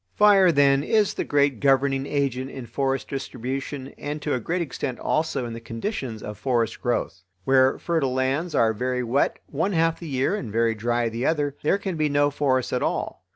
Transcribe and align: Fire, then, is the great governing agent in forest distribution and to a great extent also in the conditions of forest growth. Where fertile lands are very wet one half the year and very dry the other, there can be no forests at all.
Fire, 0.15 0.51
then, 0.51 0.81
is 0.81 1.13
the 1.13 1.23
great 1.23 1.59
governing 1.59 2.07
agent 2.07 2.49
in 2.49 2.65
forest 2.65 3.07
distribution 3.07 3.89
and 3.99 4.19
to 4.23 4.33
a 4.33 4.39
great 4.39 4.63
extent 4.63 4.97
also 4.97 5.45
in 5.45 5.53
the 5.53 5.59
conditions 5.59 6.23
of 6.23 6.39
forest 6.39 6.81
growth. 6.81 7.21
Where 7.43 7.77
fertile 7.77 8.15
lands 8.15 8.55
are 8.55 8.73
very 8.73 9.03
wet 9.03 9.37
one 9.45 9.73
half 9.73 9.99
the 9.99 10.07
year 10.07 10.33
and 10.35 10.51
very 10.51 10.73
dry 10.73 11.07
the 11.09 11.27
other, 11.27 11.55
there 11.61 11.77
can 11.77 11.97
be 11.97 12.09
no 12.09 12.31
forests 12.31 12.73
at 12.73 12.81
all. 12.81 13.21